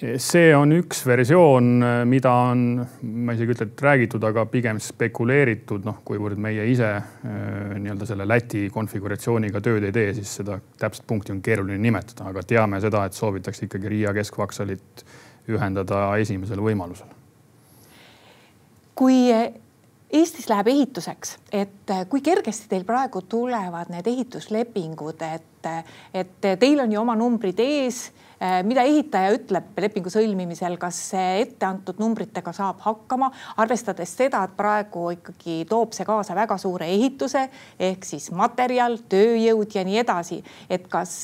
see 0.00 0.50
on 0.56 0.72
üks 0.74 1.04
versioon, 1.06 1.84
mida 2.10 2.32
on, 2.50 2.62
ma 3.02 3.34
isegi 3.36 3.54
ütle, 3.54 3.68
et 3.70 3.82
räägitud, 3.86 4.24
aga 4.26 4.44
pigem 4.50 4.80
spekuleeritud, 4.82 5.84
noh, 5.86 6.00
kuivõrd 6.06 6.40
meie 6.42 6.64
ise 6.72 6.90
äh, 6.96 7.74
nii-öelda 7.76 8.08
selle 8.08 8.26
Läti 8.28 8.64
konfiguratsiooniga 8.74 9.62
tööd 9.62 9.86
ei 9.86 9.94
tee, 9.94 10.14
siis 10.18 10.32
seda 10.40 10.58
täpset 10.80 11.06
punkti 11.06 11.34
on 11.34 11.42
keeruline 11.44 11.78
nimetada, 11.82 12.26
aga 12.32 12.42
teame 12.46 12.80
seda, 12.82 13.04
et 13.06 13.18
soovitakse 13.18 13.68
ikkagi 13.68 13.92
Riia 13.92 14.14
keskvaksalit 14.16 15.04
ühendada 15.52 16.06
esimesel 16.22 16.62
võimalusel. 16.62 17.18
kui 18.94 19.28
Eestis 20.12 20.44
läheb 20.50 20.68
ehituseks, 20.68 21.38
et 21.56 21.90
kui 22.12 22.20
kergesti 22.20 22.66
teil 22.68 22.82
praegu 22.84 23.22
tulevad 23.24 23.88
need 23.88 24.06
ehituslepingud, 24.10 25.22
et, 25.24 25.68
et 26.12 26.48
teil 26.60 26.82
on 26.84 26.92
ju 26.92 27.00
oma 27.00 27.14
numbrid 27.16 27.62
ees 27.64 28.10
mida 28.66 28.82
ehitaja 28.88 29.34
ütleb 29.36 29.76
lepingu 29.84 30.10
sõlmimisel, 30.10 30.74
kas 30.80 30.98
etteantud 31.14 32.00
numbritega 32.02 32.54
saab 32.56 32.80
hakkama, 32.82 33.30
arvestades 33.62 34.16
seda, 34.18 34.42
et 34.48 34.56
praegu 34.58 35.08
ikkagi 35.16 35.62
toob 35.70 35.94
see 35.96 36.06
kaasa 36.08 36.34
väga 36.38 36.58
suure 36.58 36.88
ehituse 36.90 37.46
ehk 37.78 38.08
siis 38.08 38.30
materjal, 38.34 38.98
tööjõud 39.12 39.78
ja 39.78 39.86
nii 39.86 40.02
edasi. 40.02 40.42
et 40.70 40.88
kas, 40.90 41.14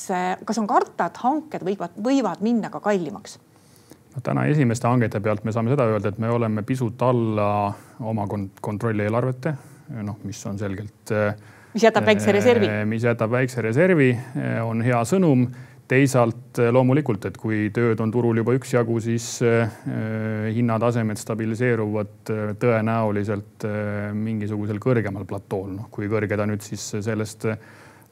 kas 0.44 0.62
on 0.62 0.70
karta, 0.70 1.08
et 1.08 1.20
hanked 1.24 1.66
võivad, 1.66 1.98
võivad 1.98 2.44
minna 2.44 2.70
ka 2.70 2.80
kallimaks? 2.84 3.38
no 4.14 4.22
täna 4.24 4.46
esimeste 4.50 4.88
hangete 4.88 5.20
pealt 5.20 5.44
me 5.44 5.54
saame 5.54 5.72
seda 5.74 5.86
öelda, 5.90 6.12
et 6.12 6.18
me 6.18 6.30
oleme 6.32 6.62
pisut 6.66 7.02
alla 7.06 7.48
oma 8.00 8.26
kontrolli 8.60 9.06
eelarvete, 9.06 9.54
noh, 10.02 10.18
mis 10.24 10.40
on 10.46 10.58
selgelt. 10.58 11.14
mis 11.74 11.84
jätab 11.86 12.06
väikse 12.08 12.32
reservi. 12.32 12.70
mis 12.86 13.04
jätab 13.04 13.30
väikse 13.30 13.62
reservi, 13.62 14.12
on 14.64 14.82
hea 14.82 15.02
sõnum 15.08 15.48
teisalt 15.88 16.60
eh, 16.62 16.70
loomulikult, 16.74 17.26
et 17.28 17.38
kui 17.40 17.68
tööd 17.74 18.00
on 18.04 18.12
turul 18.14 18.40
juba 18.40 18.54
üksjagu, 18.58 18.98
siis 19.04 19.26
äh, 19.46 19.72
hinnatasemed 20.54 21.20
stabiliseeruvad 21.20 22.32
tõenäoliselt 22.60 23.66
mingisugusel 24.14 24.80
kõrgemal 24.82 25.26
platool, 25.28 25.70
noh 25.76 25.90
kui 25.92 26.10
kõrge 26.10 26.38
ta 26.38 26.46
nüüd 26.48 26.64
siis 26.64 26.90
sellest 27.04 27.48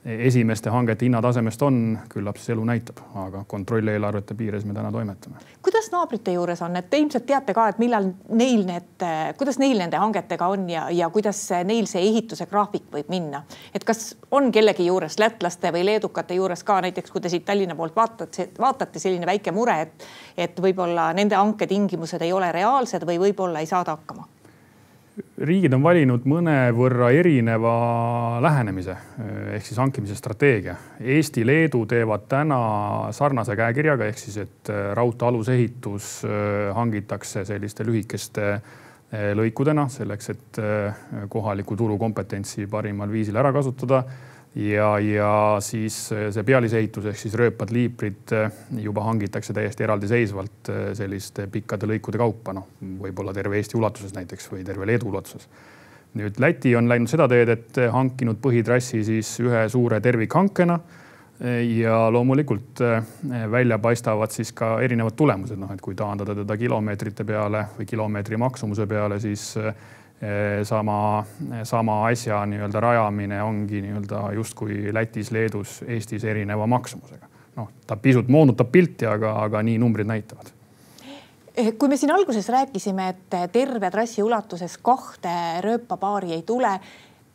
esimeste 0.06 0.70
hangete 0.70 1.04
hinnatasemest 1.04 1.62
on, 1.66 1.78
küllap 2.08 2.38
siis 2.38 2.52
elu 2.54 2.64
näitab, 2.64 3.00
aga 3.18 3.42
kontrolleelarvete 3.48 4.34
piires 4.38 4.64
me 4.64 4.74
täna 4.74 4.92
toimetame. 4.92 5.36
kuidas 5.62 5.90
naabrite 5.92 6.32
juures 6.32 6.62
on, 6.62 6.76
et 6.76 6.90
te 6.90 6.98
ilmselt 6.98 7.26
teate 7.26 7.54
ka, 7.54 7.68
et 7.68 7.80
millal 7.82 8.06
neil 8.28 8.62
need, 8.68 9.06
kuidas 9.38 9.58
neil 9.58 9.78
nende 9.82 9.98
hangetega 9.98 10.46
on 10.46 10.68
ja, 10.70 10.86
ja 10.90 11.10
kuidas 11.10 11.40
neil 11.64 11.90
see 11.90 12.04
ehituse 12.06 12.46
graafik 12.46 12.86
võib 12.92 13.10
minna, 13.10 13.42
et 13.74 13.84
kas 13.84 14.14
on 14.30 14.52
kellegi 14.54 14.86
juures 14.86 15.18
lätlaste 15.18 15.74
või 15.74 15.84
leedukate 15.90 16.38
juures 16.38 16.62
ka 16.64 16.78
näiteks, 16.86 17.10
kui 17.10 17.20
te 17.24 17.32
siit 17.32 17.44
Tallinna 17.46 17.74
poolt 17.74 17.96
vaatate, 17.96 18.50
vaatate 18.58 19.02
selline 19.02 19.26
väike 19.26 19.52
mure, 19.52 19.80
et, 19.88 20.08
et 20.36 20.62
võib-olla 20.62 21.10
nende 21.18 21.34
hanketingimused 21.34 22.22
ei 22.22 22.32
ole 22.32 22.52
reaalsed 22.54 23.06
või 23.06 23.18
võib-olla 23.26 23.64
ei 23.64 23.70
saada 23.70 23.98
hakkama 23.98 24.28
riigid 25.16 25.72
on 25.72 25.84
valinud 25.84 26.24
mõnevõrra 26.28 27.08
erineva 27.16 27.72
lähenemise 28.44 28.96
ehk 29.56 29.64
siis 29.64 29.78
hankimise 29.80 30.16
strateegia. 30.18 30.76
Eesti, 31.00 31.44
Leedu 31.46 31.84
teevad 31.88 32.26
täna 32.28 32.58
sarnase 33.16 33.56
käekirjaga 33.56 34.10
ehk 34.10 34.20
siis, 34.20 34.36
et 34.44 34.72
äh, 34.72 34.90
raudtee 34.98 35.28
alusehitus 35.28 36.10
äh, 36.28 36.74
hangitakse 36.76 37.46
selliste 37.48 37.86
lühikeste 37.86 38.58
lõikudena 39.38 39.84
selleks, 39.86 40.30
et 40.32 40.58
kohaliku 41.30 41.76
turu 41.78 41.94
kompetentsi 41.96 42.64
parimal 42.66 43.06
viisil 43.06 43.36
ära 43.38 43.52
kasutada 43.54 44.00
ja, 44.56 44.98
ja 44.98 45.30
siis 45.60 45.98
eh, 46.12 46.28
see 46.32 46.44
pealisehitus 46.46 47.10
ehk 47.10 47.20
siis 47.20 47.36
rööpad, 47.38 47.72
liiprid 47.74 48.34
eh, 48.36 48.60
juba 48.82 49.04
hangitakse 49.06 49.54
täiesti 49.56 49.84
eraldiseisvalt 49.84 50.70
eh, 50.72 50.82
selliste 50.96 51.46
pikkade 51.52 51.88
lõikude 51.90 52.20
kaupa, 52.20 52.54
noh, 52.56 52.70
võib-olla 53.02 53.34
terve 53.36 53.60
Eesti 53.60 53.76
ulatuses 53.78 54.14
näiteks 54.16 54.48
või 54.52 54.64
terve 54.66 54.88
Leedu 54.88 55.10
ulatuses. 55.12 55.48
nüüd 56.16 56.38
Läti 56.40 56.72
on 56.76 56.88
läinud 56.88 57.12
seda 57.12 57.28
teed, 57.28 57.52
et 57.52 57.82
hankinud 57.92 58.40
põhitrassi 58.40 59.02
siis 59.04 59.34
ühe 59.44 59.66
suure 59.68 60.00
tervikhankena 60.00 60.78
ja 61.68 61.96
loomulikult 62.08 62.80
välja 63.52 63.76
paistavad 63.78 64.32
siis 64.32 64.54
ka 64.56 64.78
erinevad 64.80 65.12
tulemused, 65.12 65.58
noh 65.60 65.74
et 65.74 65.82
kui 65.84 65.94
taandada 65.94 66.32
teda 66.38 66.56
kilomeetrite 66.56 67.26
peale 67.28 67.66
või 67.76 67.84
kilomeetri 67.90 68.38
maksumuse 68.40 68.86
peale, 68.88 69.20
siis 69.20 69.50
sama, 70.64 71.24
sama 71.68 71.96
asja 72.08 72.38
nii-öelda 72.48 72.80
rajamine 72.80 73.42
ongi 73.42 73.82
nii-öelda 73.84 74.22
justkui 74.32 74.94
Lätis, 74.94 75.30
Leedus, 75.30 75.82
Eestis 75.86 76.24
erineva 76.24 76.66
maksumusega. 76.66 77.26
noh, 77.56 77.68
ta 77.86 77.96
pisut 77.96 78.28
moonutab 78.28 78.70
pilti, 78.72 79.06
aga, 79.06 79.34
aga 79.44 79.62
nii 79.62 79.78
numbrid 79.78 80.08
näitavad 80.08 80.48
eh, 81.56 81.74
kui 81.78 81.88
me 81.88 81.96
siin 81.96 82.14
alguses 82.16 82.48
rääkisime, 82.48 83.08
et 83.08 83.36
terve 83.52 83.90
trassi 83.90 84.22
ulatuses 84.22 84.78
kahte 84.82 85.60
rööpapaari 85.60 86.32
ei 86.32 86.42
tule, 86.42 86.72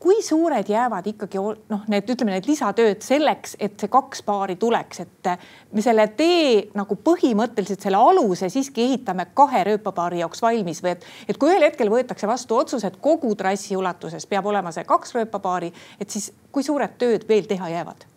kui 0.01 0.21
suured 0.25 0.69
jäävad 0.69 1.05
ikkagi 1.11 1.37
noh, 1.69 1.83
need 1.91 2.09
ütleme, 2.09 2.33
need 2.33 2.47
lisatööd 2.49 3.03
selleks, 3.05 3.55
et 3.61 3.77
see 3.79 3.91
kaks 3.91 4.23
paari 4.25 4.55
tuleks, 4.61 5.03
et 5.03 5.31
me 5.71 5.83
selle 5.85 6.07
tee 6.17 6.71
nagu 6.77 6.97
põhimõtteliselt 7.05 7.85
selle 7.85 8.01
aluse 8.01 8.49
siiski 8.49 8.87
ehitame 8.89 9.27
kahe 9.37 9.63
rööpapaari 9.69 10.23
jaoks 10.23 10.41
valmis 10.41 10.81
või 10.81 10.95
et, 10.95 11.05
et 11.29 11.37
kui 11.37 11.53
ühel 11.53 11.67
hetkel 11.67 11.93
võetakse 11.93 12.29
vastu 12.29 12.57
otsus, 12.57 12.85
et 12.87 12.97
kogu 13.01 13.35
trassi 13.37 13.77
ulatuses 13.77 14.25
peab 14.29 14.49
olema 14.49 14.73
see 14.73 14.87
kaks 14.89 15.13
rööpapaari, 15.19 15.69
et 16.01 16.09
siis 16.09 16.31
kui 16.51 16.65
suured 16.65 16.97
tööd 16.97 17.29
veel 17.29 17.45
teha 17.49 17.69
jäävad? 17.75 18.10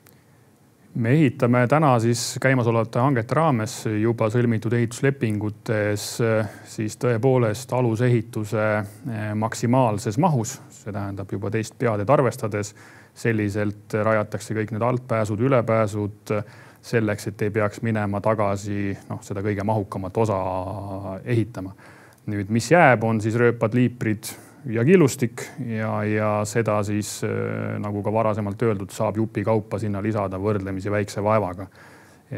Me 0.94 1.10
ehitame 1.10 1.66
täna 1.66 1.98
siis 1.98 2.38
käimasolevate 2.42 3.00
hangete 3.02 3.34
raames 3.34 3.76
juba 4.00 4.28
sõlmitud 4.30 4.74
ehituslepingutes 4.78 6.04
siis 6.70 6.98
tõepoolest 7.02 7.72
alusehituse 7.74 8.66
eh, 8.78 9.32
maksimaalses 9.38 10.18
mahus, 10.22 10.58
see 10.70 10.94
tähendab 10.94 11.32
juba 11.32 11.50
teist 11.50 11.78
peateed 11.78 12.10
arvestades. 12.10 12.74
selliselt 13.14 13.94
rajatakse 13.94 14.54
kõik 14.54 14.72
need 14.74 14.82
altpääsud, 14.82 15.40
ülepääsud 15.40 16.32
selleks, 16.82 17.28
et 17.30 17.42
ei 17.42 17.50
peaks 17.50 17.82
minema 17.82 18.20
tagasi 18.20 18.96
noh, 19.08 19.20
seda 19.22 19.42
kõige 19.42 19.62
mahukamat 19.64 20.16
osa 20.16 20.38
ehitama. 21.24 21.74
nüüd, 22.26 22.48
mis 22.48 22.70
jääb, 22.70 23.04
on 23.04 23.20
siis 23.20 23.34
rööpad, 23.36 23.74
liiprid 23.74 24.30
ja 24.66 24.84
killustik 24.84 25.42
ja, 25.66 26.04
ja 26.04 26.28
seda 26.48 26.78
siis 26.86 27.18
äh, 27.24 27.76
nagu 27.82 28.02
ka 28.02 28.12
varasemalt 28.12 28.62
öeldud, 28.62 28.92
saab 28.94 29.18
jupikaupa 29.20 29.78
sinna 29.78 30.02
lisada 30.02 30.40
võrdlemisi 30.40 30.92
väikse 30.92 31.24
vaevaga. 31.24 31.66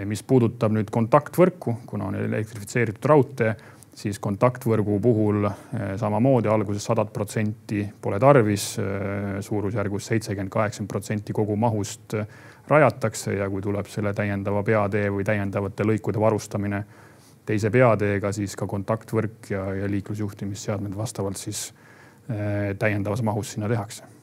mis 0.05 0.23
puudutab 0.27 0.73
nüüd 0.75 0.91
kontaktvõrku, 0.93 1.73
kuna 1.87 2.09
on 2.11 2.17
elektrifitseeritud 2.19 3.05
raudtee, 3.07 3.53
siis 3.97 4.19
kontaktvõrgu 4.21 4.99
puhul 5.01 5.47
äh, 5.47 5.95
samamoodi 5.97 6.51
alguses 6.53 6.85
sadat 6.85 7.13
protsenti 7.13 7.87
pole 8.03 8.19
tarvis, 8.21 8.75
äh, 8.83 9.39
suurusjärgus 9.41 10.11
seitsekümmend, 10.13 10.53
kaheksakümmend 10.53 10.91
protsenti 10.91 11.33
kogu 11.33 11.57
mahust 11.57 12.19
rajatakse 12.69 13.39
ja 13.39 13.49
kui 13.51 13.63
tuleb 13.63 13.87
selle 13.87 14.13
täiendava 14.15 14.63
peatee 14.67 15.09
või 15.15 15.25
täiendavate 15.25 15.87
lõikude 15.87 16.21
varustamine 16.21 16.85
teise 17.47 17.71
peateega, 17.71 18.33
siis 18.35 18.57
ka 18.59 18.67
kontaktvõrk 18.67 19.53
ja, 19.55 19.69
ja 19.81 19.91
liiklusjuhtimisseadmed 19.91 20.97
vastavalt 20.99 21.39
siis 21.39 21.69
Äh, 21.71 21.86
täiendavas 22.79 23.23
mahus 23.23 23.53
sinna 23.55 23.69
tehakse 23.71 24.17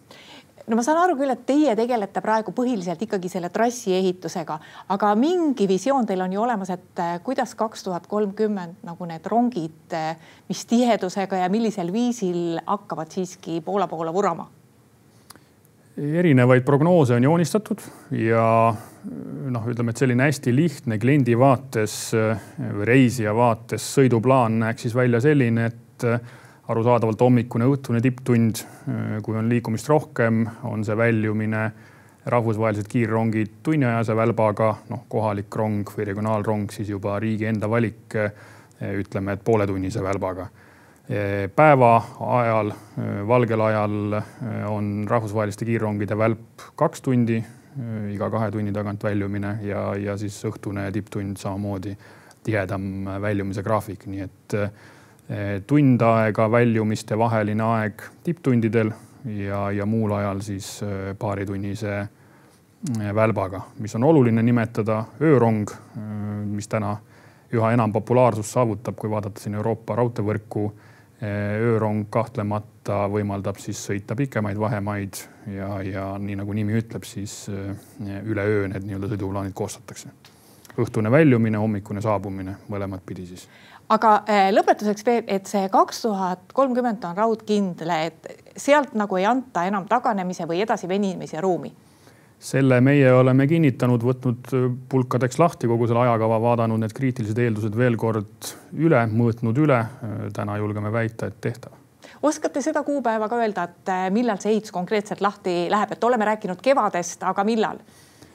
no 0.68 0.78
ma 0.78 0.84
saan 0.86 1.00
aru 1.02 1.18
küll, 1.20 1.34
et 1.34 1.44
teie 1.48 1.76
tegelete 1.78 2.22
praegu 2.24 2.54
põhiliselt 2.56 3.02
ikkagi 3.06 3.32
selle 3.32 3.50
trassi 3.54 3.94
ehitusega, 3.98 4.58
aga 4.96 5.12
mingi 5.20 5.68
visioon 5.70 6.08
teil 6.08 6.24
on 6.24 6.36
ju 6.36 6.44
olemas, 6.44 6.72
et 6.74 7.04
äh, 7.04 7.16
kuidas 7.26 7.56
kaks 7.60 7.86
tuhat 7.88 8.08
kolmkümmend 8.12 8.84
nagu 8.88 9.08
need 9.10 9.28
rongid, 9.32 9.96
äh, 9.96 10.16
mis 10.50 10.66
tihedusega 10.70 11.44
ja 11.44 11.50
millisel 11.52 11.92
viisil 11.94 12.60
hakkavad 12.66 13.12
siiski 13.14 13.62
Poola 13.66 13.90
poole 13.92 14.14
vurama? 14.14 14.50
erinevaid 15.94 16.64
prognoose 16.66 17.14
on 17.14 17.22
joonistatud 17.22 17.84
ja 18.18 18.46
noh, 19.54 19.68
ütleme, 19.70 19.94
et 19.94 20.00
selline 20.02 20.26
hästi 20.26 20.50
lihtne 20.56 20.98
kliendi 20.98 21.36
vaates 21.38 21.98
või 22.16 22.88
reisija 22.90 23.36
vaates 23.38 23.86
sõiduplaan 24.00 24.58
näeks 24.64 24.88
siis 24.88 24.96
välja 24.98 25.22
selline, 25.22 25.68
et 25.70 26.08
arusaadavalt 26.72 27.22
hommikune, 27.22 27.68
õhtune 27.68 28.00
tipptund, 28.04 28.62
kui 29.24 29.38
on 29.38 29.50
liikumist 29.52 29.90
rohkem, 29.92 30.46
on 30.70 30.86
see 30.88 30.96
väljumine 30.98 31.64
rahvusvahelised 32.32 32.88
kiirrongid 32.88 33.58
tunniajase 33.64 34.16
välbaga, 34.16 34.70
noh, 34.90 35.04
kohalik 35.12 35.56
rong 35.60 35.90
või 35.92 36.08
regionaalrong 36.08 36.72
siis 36.72 36.94
juba 36.94 37.18
riigi 37.20 37.50
enda 37.50 37.68
valik, 37.70 38.16
ütleme, 38.94 39.36
et 39.36 39.44
pooletunnise 39.44 40.04
välbaga. 40.04 40.48
päeva 41.56 41.92
ajal, 42.40 42.72
valgel 43.28 43.62
ajal 43.62 44.16
on 44.70 45.06
rahvusvaheliste 45.10 45.66
kiirrongide 45.68 46.18
välp 46.18 46.64
kaks 46.80 47.04
tundi, 47.04 47.44
iga 48.14 48.30
kahe 48.30 48.52
tunni 48.52 48.72
tagant 48.72 49.04
väljumine 49.04 49.58
ja, 49.68 49.96
ja 50.00 50.18
siis 50.18 50.40
õhtune 50.48 50.92
tipptund 50.96 51.38
samamoodi 51.38 51.98
tihedam 52.44 53.08
väljumise 53.22 53.64
graafik, 53.64 54.08
nii 54.08 54.22
et 54.24 54.56
Eh, 54.56 54.70
tund 55.68 56.02
aega 56.04 56.46
väljumiste 56.52 57.18
vaheline 57.18 57.64
aeg 57.64 58.02
tipptundidel 58.24 58.92
ja, 59.26 59.72
ja 59.72 59.86
muul 59.86 60.12
ajal 60.12 60.42
siis 60.42 60.84
eh, 60.84 61.16
paaritunnise 61.20 62.00
eh, 62.00 63.16
välbaga, 63.16 63.62
mis 63.80 63.96
on 63.96 64.04
oluline 64.04 64.44
nimetada 64.44 65.04
öörong, 65.22 65.70
mis 66.52 66.68
täna 66.68 66.98
üha 67.54 67.72
enam 67.74 67.94
populaarsust 67.94 68.56
saavutab, 68.58 68.98
kui 68.98 69.10
vaadata 69.10 69.42
siin 69.42 69.56
Euroopa 69.56 69.96
raudteevõrku. 69.96 70.72
öörong 71.24 72.10
kahtlemata 72.10 73.06
võimaldab 73.08 73.56
siis 73.62 73.80
sõita 73.88 74.16
pikemaid 74.16 74.58
vahemaid 74.60 75.16
ja, 75.48 75.70
ja 75.82 76.18
nii 76.20 76.36
nagu 76.36 76.54
nimi 76.54 76.74
ütleb, 76.76 77.06
siis 77.08 77.46
üleöö 78.02 78.66
need 78.68 78.84
nii-öelda 78.84 79.08
sõiduplaanid 79.14 79.54
koostatakse. 79.56 80.10
õhtune 80.78 81.12
väljumine, 81.12 81.58
hommikune 81.58 82.02
saabumine, 82.02 82.58
mõlemat 82.68 83.06
pidi 83.06 83.28
siis 83.30 83.48
aga 83.90 84.14
äh, 84.30 84.50
lõpetuseks 84.54 85.06
veel, 85.06 85.24
et 85.28 85.50
see 85.50 85.68
kaks 85.70 86.02
tuhat 86.06 86.54
kolmkümmend 86.54 87.04
on 87.10 87.18
raudkindel, 87.18 87.90
et 88.08 88.54
sealt 88.58 88.94
nagu 88.98 89.18
ei 89.20 89.26
anta 89.28 89.66
enam 89.68 89.88
taganemise 89.90 90.48
või 90.50 90.64
edasivenimise 90.66 91.42
ruumi 91.42 91.74
selle 92.44 92.82
meie 92.84 93.08
oleme 93.16 93.46
kinnitanud, 93.48 94.04
võtnud 94.04 94.50
pulkadeks 94.92 95.40
lahti 95.40 95.68
kogu 95.72 95.88
selle 95.88 96.02
ajakava, 96.04 96.42
vaadanud 96.44 96.82
need 96.82 96.92
kriitilised 96.96 97.40
eeldused 97.40 97.78
veel 97.80 97.96
kord 98.00 98.50
üle, 98.76 99.00
mõõtnud 99.08 99.62
üle. 99.64 99.78
täna 100.36 100.58
julgeme 100.60 100.92
väita, 100.92 101.30
et 101.32 101.40
tehtav. 101.42 101.72
oskate 102.22 102.62
seda 102.62 102.84
kuupäeva 102.84 103.30
ka 103.30 103.40
öelda, 103.40 103.64
et 103.64 103.94
millal 104.12 104.42
see 104.44 104.52
ehitus 104.52 104.76
konkreetselt 104.76 105.22
lahti 105.22 105.70
läheb, 105.72 105.96
et 105.96 106.04
oleme 106.04 106.26
rääkinud 106.26 106.60
kevadest, 106.62 107.24
aga 107.24 107.48
millal? 107.48 107.80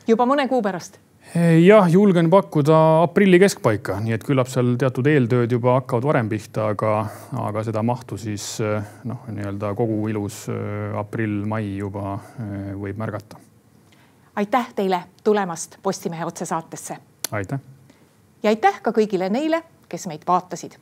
juba 0.09 0.25
mõne 0.25 0.49
kuu 0.49 0.63
pärast 0.63 0.97
jah, 1.35 1.89
julgen 1.93 2.31
pakkuda 2.31 2.77
aprilli 3.03 3.39
keskpaika, 3.41 3.99
nii 4.01 4.15
et 4.17 4.25
küllap 4.25 4.49
seal 4.49 4.75
teatud 4.81 5.07
eeltööd 5.11 5.53
juba 5.53 5.75
hakkavad 5.79 6.07
varem 6.09 6.29
pihta, 6.31 6.71
aga, 6.73 6.93
aga 7.45 7.65
seda 7.67 7.83
mahtu 7.85 8.17
siis 8.21 8.47
noh, 9.09 9.27
nii-öelda 9.29 9.75
kogu 9.79 10.01
ilus 10.09 10.47
aprill-mai 10.99 11.77
juba 11.77 12.17
võib 12.79 13.01
märgata. 13.01 13.41
aitäh 14.37 14.73
teile 14.75 15.03
tulemast 15.25 15.79
Postimehe 15.83 16.25
otsesaatesse. 16.25 16.97
aitäh. 17.31 17.61
ja 18.43 18.51
aitäh 18.51 18.81
ka 18.83 18.91
kõigile 18.91 19.29
neile, 19.31 19.63
kes 19.89 20.07
meid 20.07 20.25
vaatasid. 20.27 20.79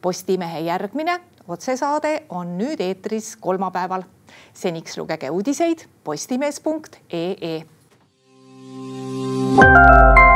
Postimehe 0.00 0.60
järgmine 0.60 1.18
otsesaade 1.48 2.22
on 2.28 2.58
nüüd 2.58 2.80
eetris 2.80 3.36
kolmapäeval. 3.36 4.02
seniks 4.54 4.98
lugege 4.98 5.30
uudiseid 5.30 5.86
postimees.ee 6.04 7.79
Thank 8.72 10.18
you. 10.18 10.29